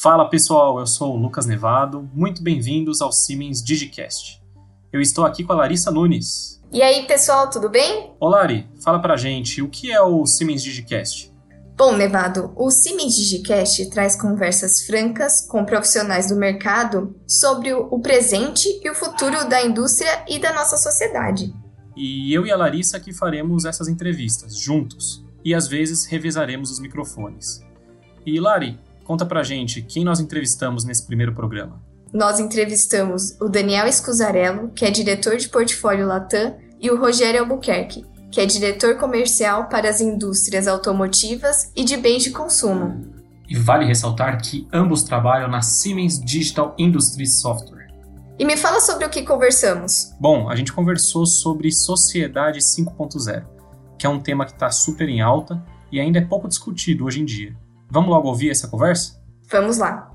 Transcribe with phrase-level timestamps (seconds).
[0.00, 4.40] Fala pessoal, eu sou o Lucas Nevado, muito bem-vindos ao Siemens Digicast.
[4.92, 6.62] Eu estou aqui com a Larissa Nunes.
[6.70, 8.12] E aí pessoal, tudo bem?
[8.20, 11.32] Olá Lari, fala pra gente, o que é o Siemens Digicast?
[11.76, 18.68] Bom, Nevado, o Siemens Digicast traz conversas francas com profissionais do mercado sobre o presente
[18.80, 21.52] e o futuro da indústria e da nossa sociedade.
[21.96, 26.78] E eu e a Larissa que faremos essas entrevistas juntos e às vezes revezaremos os
[26.78, 27.66] microfones.
[28.24, 28.78] E Lari,
[29.08, 31.82] conta pra gente quem nós entrevistamos nesse primeiro programa.
[32.12, 38.04] Nós entrevistamos o Daniel Escusarello, que é diretor de portfólio Latam, e o Rogério Albuquerque,
[38.30, 43.14] que é diretor comercial para as indústrias automotivas e de bens de consumo.
[43.48, 47.88] E vale ressaltar que ambos trabalham na Siemens Digital Industry Software
[48.38, 50.14] e me fala sobre o que conversamos.
[50.20, 53.44] Bom, a gente conversou sobre Sociedade 5.0,
[53.98, 57.20] que é um tema que está super em alta e ainda é pouco discutido hoje
[57.20, 57.56] em dia.
[57.90, 59.18] Vamos logo ouvir essa conversa?
[59.50, 60.12] Vamos lá.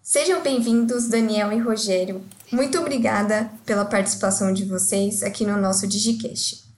[0.00, 2.22] Sejam bem-vindos, Daniel e Rogério.
[2.52, 6.69] Muito obrigada pela participação de vocês aqui no nosso Digicast.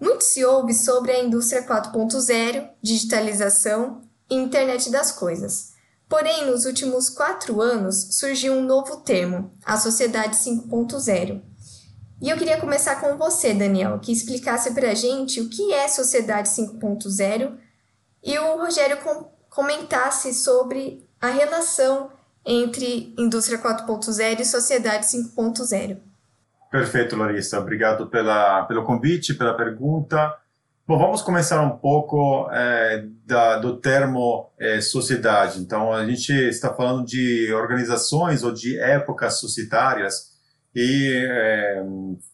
[0.00, 5.74] Muito se ouve sobre a indústria 4.0, digitalização e internet das coisas.
[6.08, 11.42] Porém, nos últimos quatro anos surgiu um novo termo, a sociedade 5.0.
[12.20, 15.86] E eu queria começar com você, Daniel, que explicasse para a gente o que é
[15.86, 17.56] sociedade 5.0
[18.22, 22.10] e o Rogério com comentasse sobre a relação
[22.44, 25.98] entre indústria 4.0 e sociedade 5.0.
[26.70, 27.58] Perfeito, Larissa.
[27.58, 30.36] Obrigado pela, pelo convite, pela pergunta.
[30.86, 35.60] Bom, vamos começar um pouco é, da, do termo é, sociedade.
[35.60, 40.30] Então, a gente está falando de organizações ou de épocas societárias.
[40.72, 41.82] E é,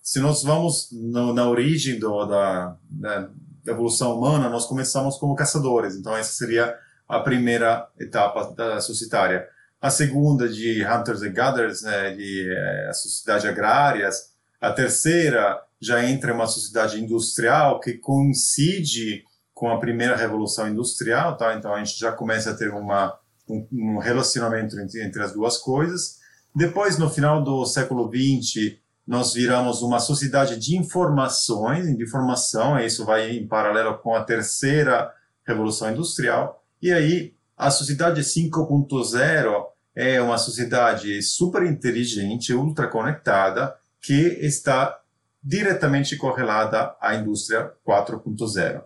[0.02, 3.30] se nós vamos no, na origem do, da, da
[3.66, 5.96] evolução humana, nós começamos como caçadores.
[5.96, 6.76] Então, essa seria
[7.08, 9.48] a primeira etapa da societária
[9.80, 16.32] a segunda de Hunters and Gatherers, né, de é, sociedade agrárias, a terceira já entra
[16.32, 21.54] uma sociedade industrial que coincide com a primeira revolução industrial, tá?
[21.54, 25.58] Então a gente já começa a ter uma, um, um relacionamento entre, entre as duas
[25.58, 26.18] coisas.
[26.54, 32.86] Depois, no final do século XX, nós viramos uma sociedade de informações, de informação, e
[32.86, 35.12] isso vai em paralelo com a terceira
[35.46, 36.64] revolução industrial.
[36.82, 45.00] E aí, a sociedade 5.0 é uma sociedade super inteligente, ultra conectada, que está
[45.42, 48.82] diretamente correlada à indústria 4.0.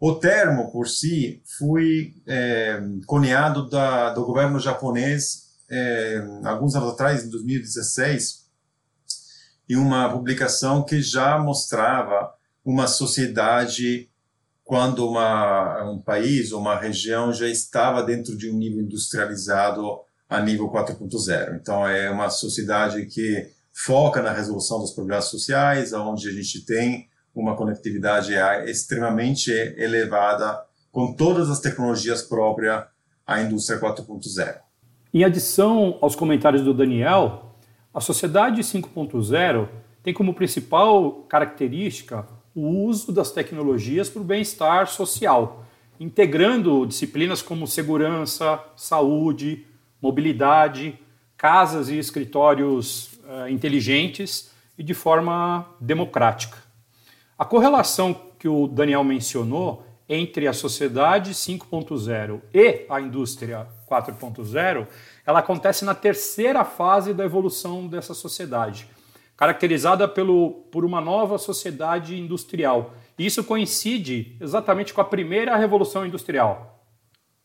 [0.00, 7.24] O termo por si foi é, cunhado da, do governo japonês é, alguns anos atrás,
[7.24, 8.44] em 2016,
[9.68, 12.32] em uma publicação que já mostrava
[12.64, 14.08] uma sociedade
[14.64, 20.40] quando uma, um país ou uma região já estava dentro de um nível industrializado a
[20.40, 21.60] nível 4.0.
[21.60, 27.08] Então, é uma sociedade que foca na resolução dos problemas sociais, onde a gente tem
[27.34, 28.32] uma conectividade
[28.66, 32.84] extremamente elevada com todas as tecnologias próprias
[33.26, 34.60] à indústria 4.0.
[35.12, 37.56] Em adição aos comentários do Daniel,
[37.92, 39.68] a sociedade 5.0
[40.02, 45.64] tem como principal característica o uso das tecnologias para o bem-estar social,
[45.98, 49.66] integrando disciplinas como segurança, saúde,
[50.00, 50.98] mobilidade,
[51.36, 56.58] casas e escritórios uh, inteligentes e de forma democrática.
[57.38, 64.86] A correlação que o Daniel mencionou entre a sociedade 5.0 e a indústria 4.0,
[65.26, 68.86] ela acontece na terceira fase da evolução dessa sociedade,
[69.36, 72.94] caracterizada pelo, por uma nova sociedade industrial.
[73.18, 76.74] E isso coincide exatamente com a primeira revolução industrial,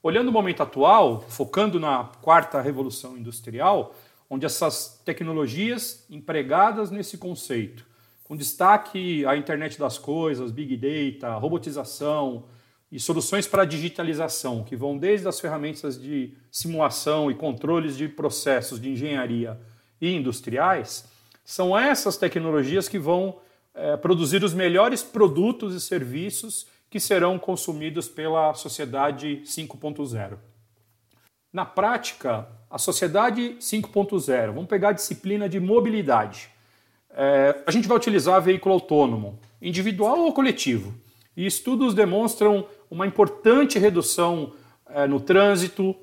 [0.02, 3.94] Olhando o momento atual, focando na quarta revolução industrial,
[4.30, 7.86] onde essas tecnologias empregadas nesse conceito,
[8.24, 12.46] com destaque à internet das coisas, big data, robotização
[12.90, 18.80] e soluções para digitalização, que vão desde as ferramentas de simulação e controles de processos
[18.80, 19.60] de engenharia
[20.00, 21.10] e industriais,
[21.50, 23.38] são essas tecnologias que vão
[23.74, 30.38] é, produzir os melhores produtos e serviços que serão consumidos pela sociedade 5.0.
[31.52, 36.50] Na prática, a sociedade 5.0, vamos pegar a disciplina de mobilidade.
[37.10, 40.94] É, a gente vai utilizar veículo autônomo, individual ou coletivo.
[41.36, 44.54] e estudos demonstram uma importante redução
[44.88, 45.96] é, no trânsito,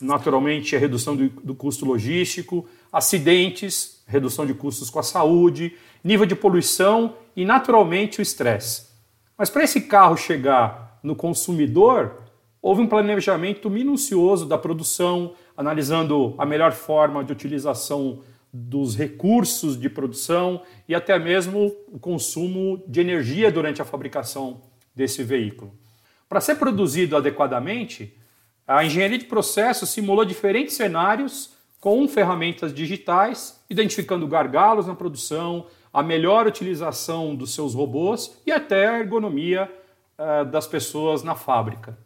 [0.00, 6.26] naturalmente a redução do, do custo logístico, acidentes, redução de custos com a saúde, nível
[6.26, 8.88] de poluição e naturalmente o estresse.
[9.36, 12.22] Mas para esse carro chegar no consumidor,
[12.60, 18.20] houve um planejamento minucioso da produção, analisando a melhor forma de utilização
[18.52, 24.60] dos recursos de produção e até mesmo o consumo de energia durante a fabricação
[24.94, 25.72] desse veículo.
[26.28, 28.16] Para ser produzido adequadamente,
[28.66, 36.02] a engenharia de processo simulou diferentes cenários com ferramentas digitais, identificando gargalos na produção, a
[36.02, 39.70] melhor utilização dos seus robôs e até a ergonomia
[40.18, 41.98] uh, das pessoas na fábrica.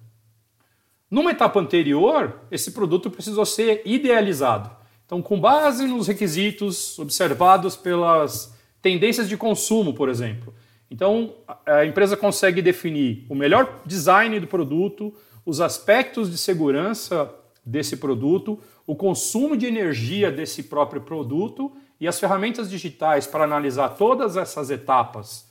[1.11, 4.71] Numa etapa anterior, esse produto precisou ser idealizado.
[5.05, 10.55] Então, com base nos requisitos observados pelas tendências de consumo, por exemplo.
[10.91, 11.35] Então,
[11.67, 17.33] a empresa consegue definir o melhor design do produto, os aspectos de segurança
[17.65, 23.91] desse produto, o consumo de energia desse próprio produto e as ferramentas digitais para analisar
[23.91, 25.49] todas essas etapas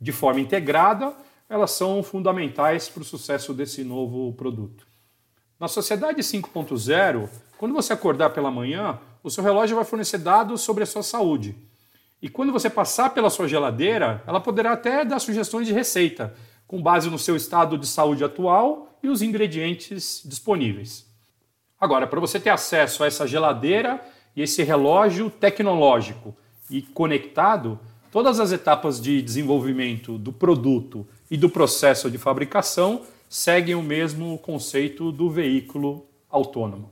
[0.00, 1.14] de forma integrada,
[1.48, 4.86] elas são fundamentais para o sucesso desse novo produto.
[5.58, 10.82] Na sociedade 5.0, quando você acordar pela manhã, o seu relógio vai fornecer dados sobre
[10.82, 11.56] a sua saúde.
[12.20, 16.34] E quando você passar pela sua geladeira, ela poderá até dar sugestões de receita,
[16.66, 21.05] com base no seu estado de saúde atual e os ingredientes disponíveis.
[21.80, 24.00] Agora, para você ter acesso a essa geladeira
[24.34, 26.34] e esse relógio tecnológico
[26.70, 27.78] e conectado,
[28.10, 34.38] todas as etapas de desenvolvimento do produto e do processo de fabricação seguem o mesmo
[34.38, 36.90] conceito do veículo autônomo.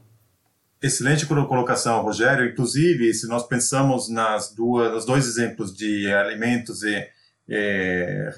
[0.82, 2.46] Excelente colocação, Rogério.
[2.46, 7.08] Inclusive, se nós pensamos nas duas, nos dois exemplos de alimentos e
[7.48, 8.30] é,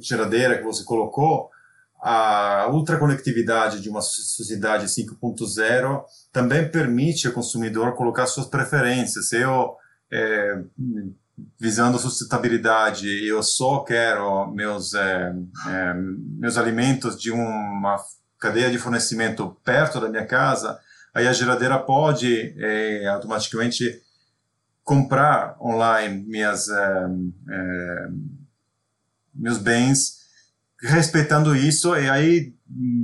[0.00, 1.51] geladeira que você colocou,
[2.02, 6.02] a ultraconectividade de uma sociedade 5.0
[6.32, 9.32] também permite ao consumidor colocar suas preferências.
[9.32, 9.76] Eu,
[10.10, 10.60] é,
[11.60, 15.32] visando sustentabilidade, eu só quero meus, é,
[15.68, 17.96] é, meus alimentos de uma
[18.36, 20.80] cadeia de fornecimento perto da minha casa,
[21.14, 24.02] aí a geladeira pode é, automaticamente
[24.82, 27.06] comprar online minhas, é,
[27.48, 28.08] é,
[29.32, 30.21] meus bens
[30.82, 32.54] respeitando isso, e aí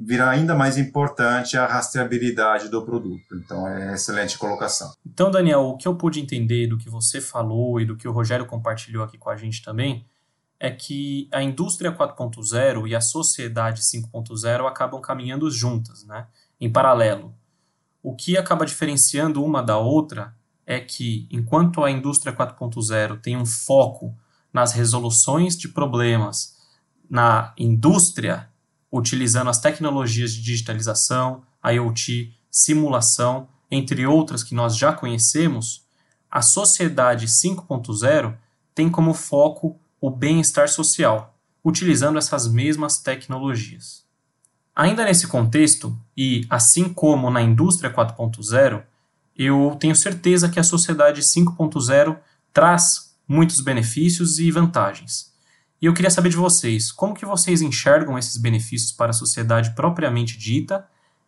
[0.05, 3.37] virá ainda mais importante a rastreabilidade do produto.
[3.37, 4.93] Então, é excelente colocação.
[5.07, 8.13] Então, Daniel, o que eu pude entender do que você falou e do que o
[8.13, 10.05] Rogério compartilhou aqui com a gente também
[10.59, 16.27] é que a indústria 4.0 e a sociedade 5.0 acabam caminhando juntas, né?
[16.61, 17.33] em paralelo.
[18.03, 20.35] O que acaba diferenciando uma da outra
[20.67, 24.17] é que, enquanto a indústria 4.0 tem um foco
[24.53, 26.57] nas resoluções de problemas
[27.08, 28.49] na indústria,
[28.90, 35.87] utilizando as tecnologias de digitalização, IoT, simulação, entre outras que nós já conhecemos,
[36.31, 38.37] a sociedade 5.0
[38.75, 41.34] tem como foco o bem-estar social,
[41.64, 44.05] utilizando essas mesmas tecnologias.
[44.75, 48.82] Ainda nesse contexto, e assim como na indústria 4.0,
[49.37, 52.16] eu tenho certeza que a sociedade 5.0
[52.52, 55.32] traz muitos benefícios e vantagens.
[55.81, 59.75] E eu queria saber de vocês, como que vocês enxergam esses benefícios para a sociedade
[59.75, 60.85] propriamente dita?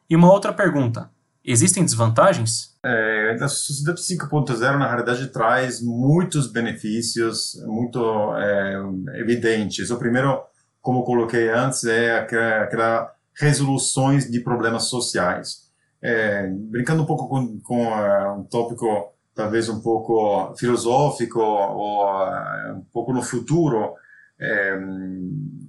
[0.09, 1.09] E uma outra pergunta,
[1.45, 2.77] existem desvantagens?
[2.85, 8.01] É, a sociedade 5.0, na realidade, traz muitos benefícios muito
[8.37, 9.91] é, evidentes.
[9.91, 10.43] O primeiro,
[10.81, 15.71] como coloquei antes, é aquela, resoluções de problemas sociais.
[16.03, 22.77] É, brincando um pouco com, com uh, um tópico talvez um pouco filosófico ou uh,
[22.77, 23.95] um pouco no futuro,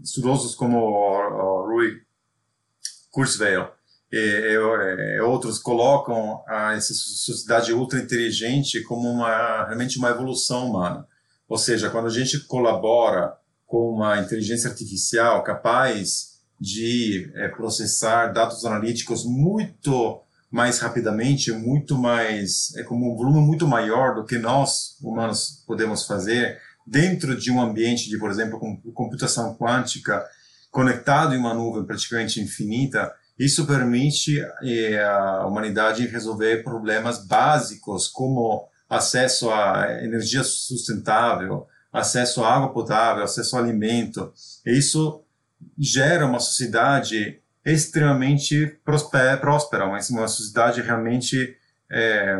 [0.04, 2.02] estudiosos como Rui
[3.12, 3.68] Kurzweil
[4.12, 10.70] e, e, e, outros colocam a essa sociedade ultra inteligente como uma realmente uma evolução
[10.70, 11.08] humana.
[11.48, 13.34] Ou seja, quando a gente colabora
[13.66, 22.76] com uma inteligência artificial capaz de é, processar dados analíticos muito mais rapidamente, muito mais,
[22.76, 26.60] é como um volume muito maior do que nós humanos podemos fazer,
[26.92, 28.60] dentro de um ambiente de, por exemplo,
[28.94, 30.26] computação quântica,
[30.70, 38.68] conectado em uma nuvem praticamente infinita, isso permite eh, a humanidade resolver problemas básicos como
[38.90, 44.34] acesso a energia sustentável, acesso a água potável, acesso a alimento.
[44.66, 45.24] E isso
[45.80, 51.56] gera uma sociedade extremamente próspera, uma sociedade realmente
[51.90, 52.38] é,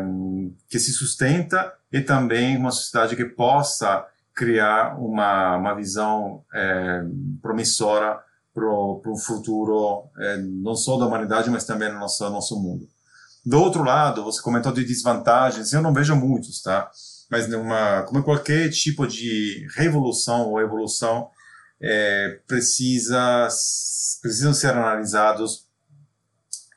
[0.68, 7.02] que se sustenta e também uma sociedade que possa criar uma, uma visão é,
[7.40, 8.18] promissora
[8.54, 12.86] para o futuro, é, não só da humanidade, mas também no nosso, nosso mundo.
[13.44, 16.90] Do outro lado, você comentou de desvantagens, eu não vejo muitos, tá?
[17.30, 21.30] Mas numa, como qualquer tipo de revolução ou evolução,
[21.80, 23.48] é, precisa,
[24.20, 25.66] precisam ser analisados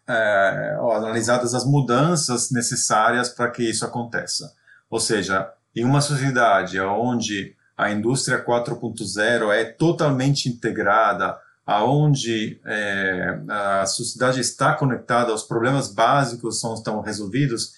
[0.08, 4.54] é, analisadas as mudanças necessárias para que isso aconteça.
[4.90, 13.86] Ou seja, em uma sociedade onde a indústria 4.0 é totalmente integrada, aonde é, a
[13.86, 17.74] sociedade está conectada, os problemas básicos são, estão resolvidos,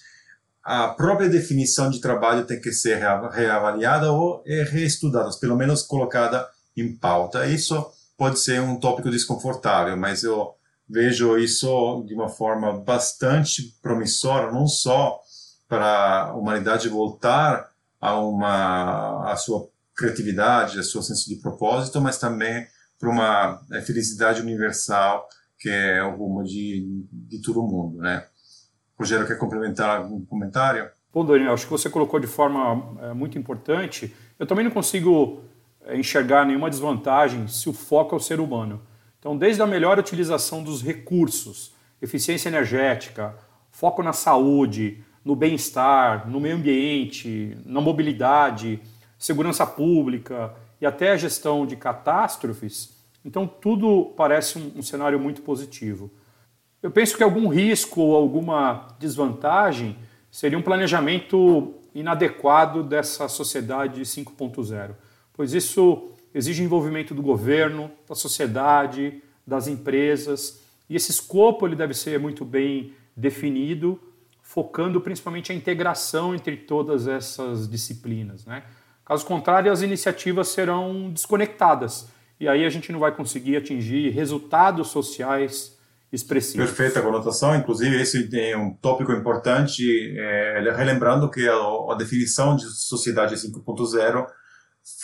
[0.62, 2.98] a própria definição de trabalho tem que ser
[3.32, 7.46] reavaliada ou reestudada, pelo menos colocada em pauta.
[7.46, 10.54] Isso pode ser um tópico desconfortável, mas eu
[10.86, 15.18] vejo isso de uma forma bastante promissora, não só
[15.66, 22.18] para a humanidade voltar a uma a sua criatividade, a seu senso de propósito, mas
[22.18, 22.66] também
[22.98, 25.26] para uma é, felicidade universal
[25.58, 28.24] que é o rumo de, de todo mundo, né?
[28.96, 30.88] Rogério, quer complementar algum comentário?
[31.12, 34.14] Bom, Daniel, acho que você colocou de forma é, muito importante.
[34.38, 35.40] Eu também não consigo
[35.82, 38.82] é, enxergar nenhuma desvantagem se o foco é o ser humano.
[39.18, 43.36] Então, desde a melhor utilização dos recursos, eficiência energética,
[43.70, 48.80] foco na saúde, no bem-estar, no meio ambiente, na mobilidade,
[49.18, 55.42] segurança pública e até a gestão de catástrofes, então tudo parece um, um cenário muito
[55.42, 56.10] positivo.
[56.82, 59.98] Eu penso que algum risco ou alguma desvantagem
[60.30, 64.92] seria um planejamento inadequado dessa sociedade 5.0,
[65.34, 71.92] pois isso exige envolvimento do governo, da sociedade, das empresas, e esse escopo ele deve
[71.92, 74.00] ser muito bem definido,
[74.48, 78.46] focando principalmente a integração entre todas essas disciplinas.
[78.46, 78.62] Né?
[79.04, 82.08] Caso contrário, as iniciativas serão desconectadas
[82.40, 85.76] e aí a gente não vai conseguir atingir resultados sociais
[86.10, 86.66] expressivos.
[86.66, 89.84] Perfeita conotação, inclusive esse é um tópico importante,
[90.18, 94.26] é, relembrando que a, a definição de sociedade 5.0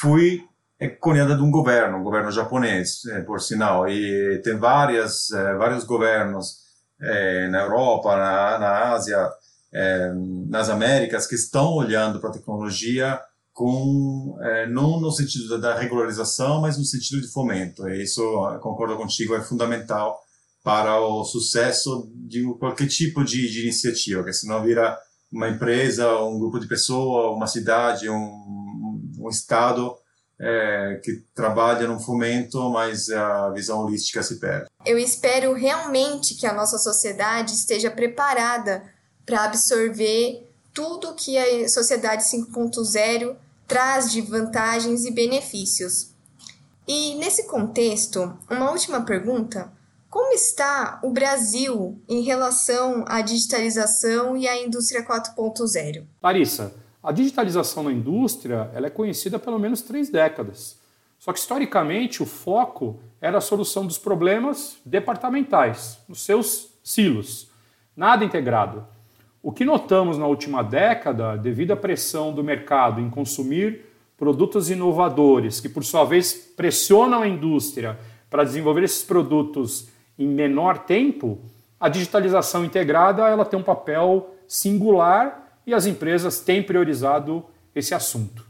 [0.01, 0.43] foi
[0.81, 5.85] é cunhada de um governo, um governo japonês, é, por sinal, e tem várias, vários
[5.85, 6.64] governos
[7.01, 9.31] é, na Europa, na, na Ásia,
[9.73, 10.13] é,
[10.49, 13.21] nas Américas, que estão olhando para a tecnologia
[13.53, 17.89] com é, não no sentido da regularização, mas no sentido de fomento.
[17.89, 18.21] E isso,
[18.61, 20.19] concordo contigo, é fundamental
[20.63, 24.99] para o sucesso de qualquer tipo de, de iniciativa, porque senão vira
[25.31, 29.95] uma empresa, um grupo de pessoas, uma cidade, um, um estado
[30.39, 34.67] é, que trabalha no fomento, mas a visão holística se perde.
[34.85, 38.83] Eu espero realmente que a nossa sociedade esteja preparada
[39.25, 43.37] para absorver tudo que a sociedade 5.0
[43.67, 46.11] traz de vantagens e benefícios.
[46.87, 49.73] E nesse contexto, uma última pergunta:
[50.11, 56.05] como está o Brasil em relação à digitalização e à indústria 4.0?
[56.23, 60.81] Larissa, a digitalização na indústria ela é conhecida há pelo menos três décadas.
[61.19, 67.51] Só que, historicamente, o foco era a solução dos problemas departamentais, nos seus silos,
[67.95, 68.87] nada integrado.
[69.43, 73.85] O que notamos na última década, devido à pressão do mercado em consumir
[74.17, 77.99] produtos inovadores, que por sua vez pressionam a indústria
[78.31, 81.39] para desenvolver esses produtos em menor tempo,
[81.79, 87.45] a digitalização integrada ela tem um papel singular e as empresas têm priorizado
[87.75, 88.45] esse assunto.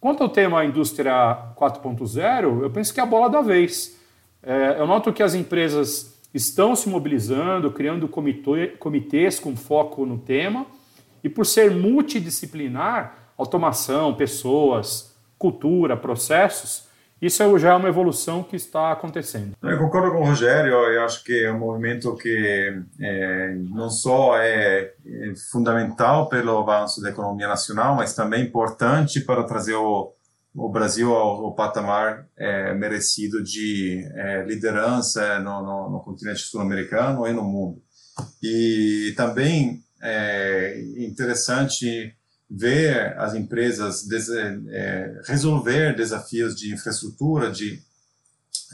[0.00, 3.98] Quanto ao tema indústria 4.0, eu penso que é a bola da vez.
[4.42, 10.18] É, eu noto que as empresas estão se mobilizando, criando comitê, comitês com foco no
[10.18, 10.66] tema,
[11.24, 16.87] e por ser multidisciplinar, automação, pessoas, cultura, processos,
[17.20, 19.56] isso é já é uma evolução que está acontecendo.
[19.62, 24.36] Eu concordo com o Rogério, eu acho que é um movimento que é, não só
[24.38, 30.12] é, é fundamental pelo avanço da economia nacional, mas também importante para trazer o,
[30.54, 37.26] o Brasil ao, ao patamar é, merecido de é, liderança no, no, no continente sul-americano
[37.26, 37.82] e no mundo.
[38.42, 42.14] E também é interessante
[42.50, 47.82] ver as empresas des, é, resolver desafios de infraestrutura, de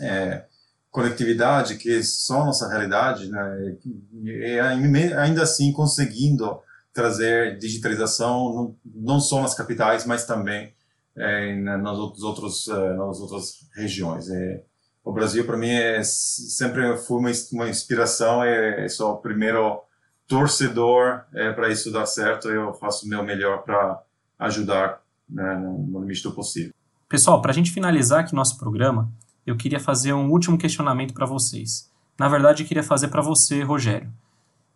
[0.00, 0.44] é,
[0.90, 3.76] conectividade, que são nossa realidade, né?
[4.22, 6.60] e ainda assim conseguindo
[6.92, 10.72] trazer digitalização não, só nas capitais, mas também
[11.16, 14.30] é, nas, outros, é, nas outras regiões.
[14.30, 14.62] É,
[15.04, 19.82] o Brasil, para mim, é, sempre foi uma, uma inspiração, é, é só o primeiro
[20.26, 22.48] torcedor é, para isso dar certo.
[22.48, 24.02] Eu faço o meu melhor para
[24.38, 26.72] ajudar né, no limite do possível.
[27.08, 29.10] Pessoal, para a gente finalizar aqui nosso programa,
[29.46, 31.90] eu queria fazer um último questionamento para vocês.
[32.18, 34.10] Na verdade, eu queria fazer para você, Rogério.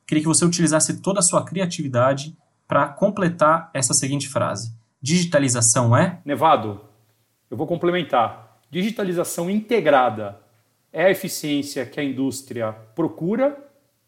[0.06, 2.36] Queria que você utilizasse toda a sua criatividade
[2.66, 6.20] para completar essa seguinte frase: Digitalização é?
[6.24, 6.80] Nevado,
[7.50, 8.58] eu vou complementar.
[8.70, 10.40] Digitalização integrada
[10.92, 13.56] é a eficiência que a indústria procura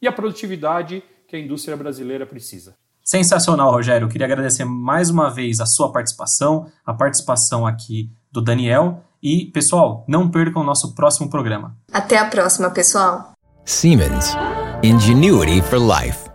[0.01, 2.75] e a produtividade que a indústria brasileira precisa.
[3.05, 4.07] Sensacional, Rogério.
[4.07, 9.05] Eu queria agradecer mais uma vez a sua participação, a participação aqui do Daniel.
[9.23, 11.77] E, pessoal, não percam o nosso próximo programa.
[11.93, 13.33] Até a próxima, pessoal.
[13.65, 14.35] Siemens.
[14.83, 16.30] Ingenuity for life.